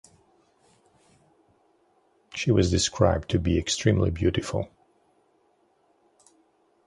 [2.33, 4.67] She was described to be extremely beautiful.